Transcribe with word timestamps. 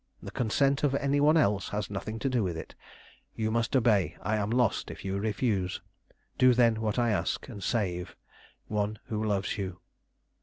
The 0.23 0.31
consent 0.31 0.83
of 0.83 0.95
any 0.95 1.19
one 1.21 1.37
else 1.37 1.69
has 1.69 1.91
nothing 1.91 2.17
to 2.21 2.27
do 2.27 2.41
with 2.41 2.57
it. 2.57 2.73
You 3.35 3.51
must 3.51 3.75
obey. 3.75 4.17
I 4.23 4.35
am 4.37 4.49
lost 4.49 4.89
if 4.89 5.05
you 5.05 5.19
refuse. 5.19 5.79
Do 6.39 6.55
then 6.55 6.81
what 6.81 6.97
I 6.97 7.11
ask, 7.11 7.47
and 7.47 7.61
save 7.61 8.15
"ONE 8.67 8.97
WHO 9.09 9.23
LOVES 9.23 9.59
YOU." 9.59 9.79